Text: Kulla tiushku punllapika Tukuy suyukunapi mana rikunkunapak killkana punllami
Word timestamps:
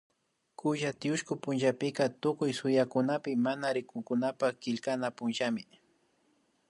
Kulla 0.59 0.89
tiushku 0.99 1.33
punllapika 1.43 2.03
Tukuy 2.21 2.51
suyukunapi 2.59 3.31
mana 3.45 3.67
rikunkunapak 3.75 4.53
killkana 4.61 5.07
punllami 5.17 5.63